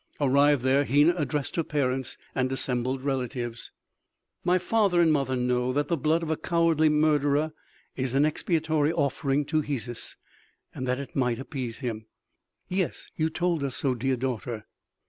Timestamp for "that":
5.73-5.89, 10.87-10.99